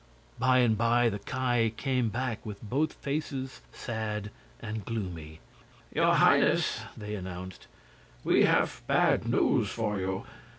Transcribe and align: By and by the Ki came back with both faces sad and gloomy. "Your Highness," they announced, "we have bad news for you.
By 0.39 0.57
and 0.61 0.75
by 0.75 1.09
the 1.09 1.19
Ki 1.19 1.69
came 1.77 2.09
back 2.09 2.43
with 2.43 2.63
both 2.63 2.91
faces 2.93 3.61
sad 3.71 4.31
and 4.59 4.83
gloomy. 4.83 5.41
"Your 5.93 6.15
Highness," 6.15 6.79
they 6.97 7.13
announced, 7.13 7.67
"we 8.23 8.45
have 8.45 8.81
bad 8.87 9.27
news 9.27 9.69
for 9.69 9.99
you. 9.99 10.25